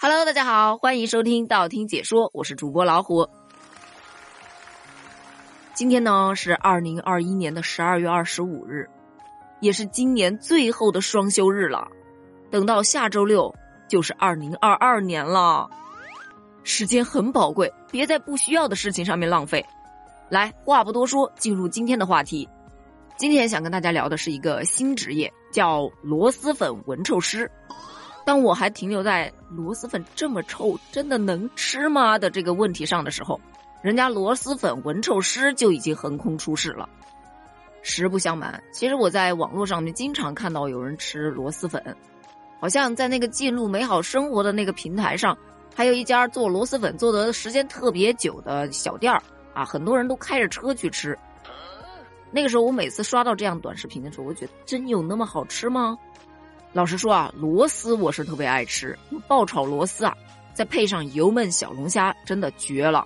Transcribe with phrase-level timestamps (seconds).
[0.00, 3.28] Hello，大家好，欢迎收听道听解说，我是主播老虎。
[5.74, 8.88] 今天呢是二零二一年的十二月二十五日，
[9.60, 11.88] 也是今年最后的双休日了。
[12.48, 13.52] 等到下周六
[13.88, 15.68] 就是二零二二年了，
[16.62, 19.66] 时间很宝贵，别在不需要的事情上面浪费。
[20.28, 22.48] 来，话不多说，进入今天的话题。
[23.16, 27.50] 今天想跟大家聊的是一个新职业，叫螺蛳粉闻臭师。
[28.28, 33.40] 当我还停留在螺蛳粉这么臭，真的能吃吗的这个问题上的时候。
[33.80, 36.86] 人家螺蛳粉闻臭师就已经横空出世了。
[37.80, 41.82] 实不相瞒，其实我在网络上面经常看到有人吃螺蛳粉，
[42.60, 45.34] 好像在那个记录美好生活的那个平台上，
[45.74, 49.22] 还有一家做螺蛳粉做的时间特别久的小店儿
[49.54, 51.18] 啊，很多人都开着车去吃。
[52.30, 55.96] 那个时候我每次刷到这样短视频的时候，我觉得真有那么好吃吗？
[56.78, 58.96] 老实说啊，螺蛳我是特别爱吃，
[59.26, 60.16] 爆炒螺蛳啊，
[60.54, 63.04] 再配上油焖小龙虾，真的绝了。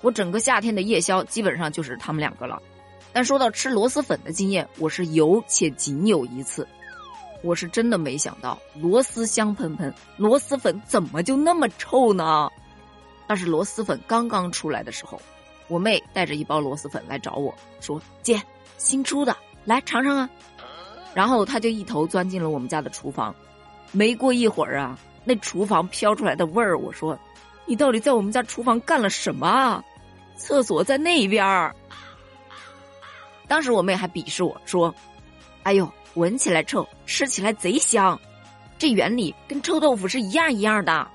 [0.00, 2.58] 我整个夏天的夜宵基本上就是他们两个了，
[3.12, 6.66] 但说到吃螺蛳粉的经验，我是有且仅有一次。
[7.42, 12.48] 我是真的没想到螺蛳香喷喷，螺蛳粉怎么就那么臭呢？
[13.28, 15.20] 那是螺蛳粉刚刚出来的时候，
[15.68, 18.40] 我妹带着一包螺蛳粉来找我说：“姐，
[18.78, 20.30] 新出的，来尝尝啊。”
[21.14, 23.34] 然后他就一头钻进了我们家的厨房。
[23.92, 27.18] 没过一会儿啊，那厨房飘出来的味儿，我说
[27.66, 29.82] ：“你到底在我们家厨房干了什么啊？”
[30.36, 31.74] 厕所在那边儿。
[33.48, 34.94] 当时我妹还鄙视我说
[35.64, 38.18] ：“哎呦，闻起来臭，吃起来贼香，
[38.78, 41.06] 这原理跟臭豆腐是一样一样的。”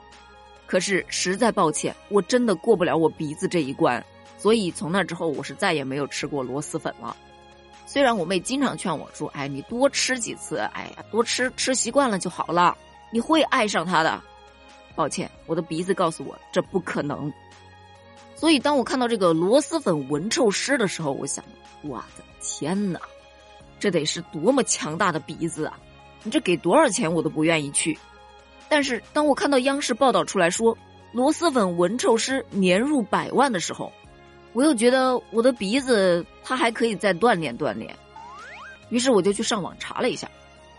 [0.67, 4.03] 可是实在抱歉，我真的过不了我鼻子这一关，
[4.37, 7.15] 所以从那之后我是再也没有吃过螺蛳粉了。
[7.85, 12.75] 虽然我妹经常劝我说：“哎，你多吃几次，哎呀，多吃吃习惯了就好了，
[13.11, 14.21] 你会爱上它的。”
[14.95, 17.31] 抱歉，我的鼻子告诉我这不可能。
[18.35, 21.43] 所以，当我看到这个螺蛳粉闻臭师的时候，我想，
[21.83, 22.99] 我的天哪，
[23.79, 25.79] 这得是多么强大的鼻子啊！
[26.23, 27.97] 你这给多少钱我都不愿意去。
[28.67, 30.77] 但是，当我看到央视报道出来说
[31.11, 33.91] 螺蛳粉闻臭师年入百万的时候，
[34.55, 37.93] 我又觉得我的鼻子它还可以再锻炼锻炼。
[38.89, 40.31] 于是，我就去上网查了一下，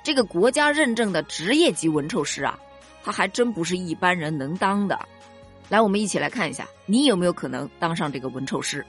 [0.03, 2.59] 这个国家认证的职业级闻臭师啊，
[3.05, 4.99] 他还真不是一般人能当的。
[5.69, 8.87] 来，我们一起来看一下，你有没有可能当上这个闻臭师？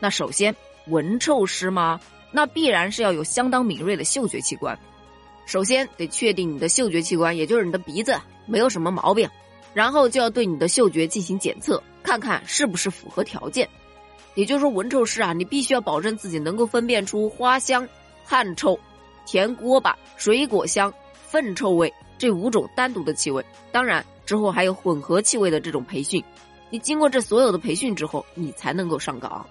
[0.00, 0.54] 那首先，
[0.88, 2.00] 闻臭师吗？
[2.32, 4.76] 那必然是要有相当敏锐的嗅觉器官。
[5.46, 9.30] 首先得确定你的嗅觉器官，也就是你的鼻子没有什么毛病，
[9.72, 13.68] 然后就要对你的嗅觉进行检测，看看是不是符合条件。
[14.36, 17.88] 也就是说，闻臭师啊，你必须要保证自己能够分辨出花香、
[18.24, 18.78] 汗臭、
[19.26, 20.94] 甜锅巴、水果香、
[21.26, 23.44] 粪臭味这五种单独的气味。
[23.72, 24.06] 当然。
[24.26, 26.20] 之后还有混合气味的这种培训，
[26.68, 29.46] 你经过这所有的培训之后，你才能够上岗。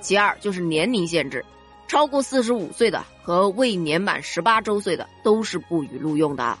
[0.00, 1.44] 其二就是年龄限制，
[1.86, 6.58] 超过四十五岁的和未年满十八周岁的都是不予录用的。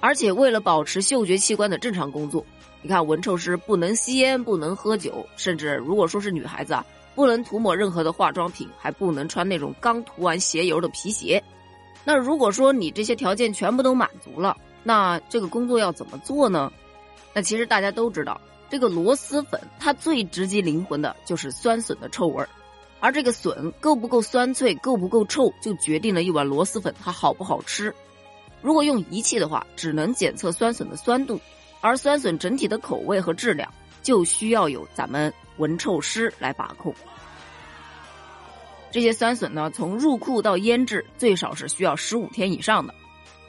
[0.00, 2.44] 而且为了保持嗅觉器官的正常工作，
[2.82, 6.84] 你看闻臭师不能吸烟，不能喝酒，甚至如果说是女孩子啊，
[7.14, 11.42] 不能涂抹任何的化妆品，还不能穿那种刚涂完鞋油的皮鞋。
[12.02, 16.72] 那如果说你这些条件全部都满足了，那这个工作要怎么做呢？
[17.34, 18.40] 那其实大家都知道，
[18.70, 22.48] 这个螺蛳粉它最直击灵魂的就是酸笋的臭味儿，
[23.00, 27.94] 而这个笋够不够酸脆、够不够臭，就决定了一碗螺蛳粉它好不好吃。
[28.62, 31.40] 如果用仪器的话，只能检测酸笋的酸度，
[31.80, 33.72] 而酸笋整体的口味和质量
[34.02, 36.94] 就需要有咱们闻臭师来把控。
[38.90, 42.94] 这些酸笋呢，从入库到腌制，最少是需要十五天以上的。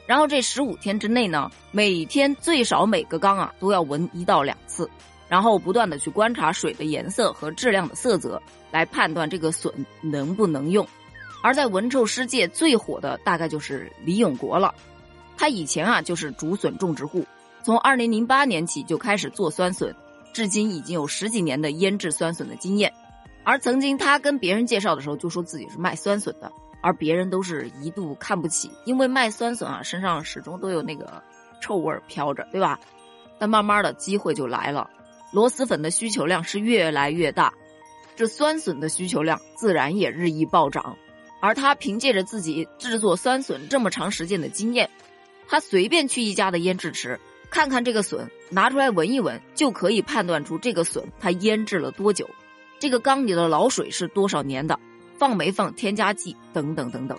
[0.06, 4.88] 然后这十五天之内呢，每天最少每个缸啊都要闻一到两次，
[5.28, 8.40] 然后不断的去观察水的颜色和质量的色泽，
[8.70, 10.86] 来判断这个笋能不能用。
[11.42, 14.72] 而在闻臭师界最火的大概就是李永国了，
[15.42, 17.26] 他以前啊就是竹笋种植户，
[17.64, 19.92] 从二零零八年起就开始做酸笋，
[20.32, 22.92] 至今已经有十几年的腌制酸笋的经验。
[23.42, 26.52] 而曾经他跟别人介绍的时候，就说自己是卖酸笋的。
[26.80, 31.20] 而别人都是一度看不起，因为卖酸笋啊，身上始终都有那个
[31.60, 32.78] 臭味飘着，对吧？
[33.40, 34.88] 但慢慢的机会就来了，
[35.32, 37.52] 螺蛳粉的需求量是越来越大，
[38.14, 40.96] 这酸笋的需求量自然也日益暴涨。
[41.40, 44.88] 而他凭借着自己制作酸笋这么长时间的经验，
[45.48, 47.18] 他随便去一家的腌制池，
[47.50, 52.28] 看看这个笋，拿出来闻一闻，就可以判断出这个笋它腌制了多久，
[52.78, 54.78] 这个缸里的老水是多少年的。
[55.18, 57.16] 放没放添加剂等等等等，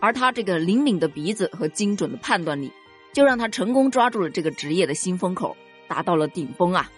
[0.00, 2.70] 而他这个灵敏的鼻子和精准的判断力，
[3.14, 5.56] 就让他成功抓住了这个职业的新风口，
[5.88, 6.90] 达到了顶峰啊！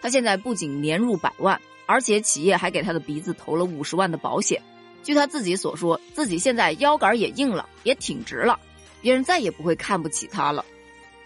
[0.00, 4.62] 他现在不仅年入百万，而且企业还给他的鼻子投了五十万的保险。
[5.02, 8.58] 据他自己所说，自己现在腰杆也硬了，也挺直了，
[9.02, 10.64] 别人再也不会看不起他了。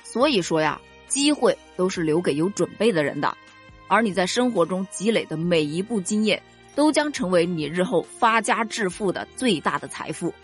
[0.02, 3.36] 所以说呀，机会都是留给有准备的人的，
[3.86, 6.42] 而你在生活中积累的每一步经验，
[6.74, 10.34] 都将成为你日后发家致富的最大的财富。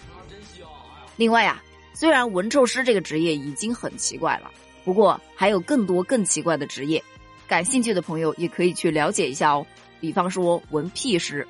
[1.17, 1.61] 另外呀。
[1.95, 4.51] 虽然闻臭师这个职业已经很奇怪了，
[4.83, 7.01] 不过还有更多更奇怪的职业，
[7.47, 9.65] 感兴趣的朋友也可以去了解一下哦。
[10.01, 11.47] 比方说闻屁师，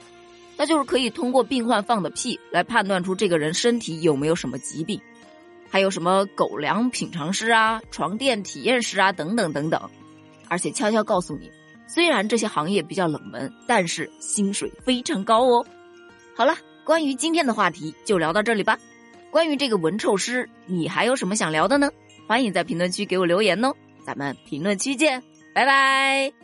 [0.57, 5.01] 那就是可以通过病患放的屁来判断出这个人身体有没有什么疾病。
[5.73, 9.81] 还有什么狗粮品尝师啊、床垫体验师啊等等等等。
[10.49, 11.51] 而且悄悄告诉你，
[11.87, 15.65] 虽然这些行业比较冷门，但是薪水非常高哦。
[16.37, 16.55] 好了，
[16.85, 18.79] 关于今天的话题就聊到这里吧。
[19.31, 21.91] 关于这个闻臭师，你还有什么想聊的呢？
[22.29, 23.73] 欢迎在评论区给我留言哦，
[24.05, 25.23] 咱们评论区见，
[25.55, 26.42] 拜拜。